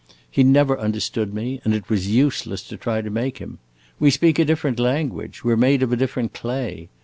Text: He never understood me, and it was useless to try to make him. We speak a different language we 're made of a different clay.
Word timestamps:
He 0.31 0.41
never 0.43 0.79
understood 0.79 1.31
me, 1.31 1.61
and 1.63 1.75
it 1.75 1.87
was 1.87 2.09
useless 2.09 2.63
to 2.69 2.75
try 2.75 3.01
to 3.01 3.11
make 3.11 3.37
him. 3.37 3.59
We 3.99 4.09
speak 4.09 4.39
a 4.39 4.45
different 4.45 4.79
language 4.79 5.43
we 5.43 5.53
're 5.53 5.57
made 5.57 5.83
of 5.83 5.93
a 5.93 5.95
different 5.95 6.33
clay. 6.33 6.89